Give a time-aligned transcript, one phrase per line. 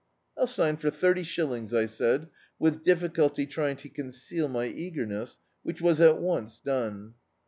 [0.35, 5.79] "I'll sign for thirty shillings," I said, with difficulty trying to conceal my eagerness; which
[5.79, 7.13] was at once done.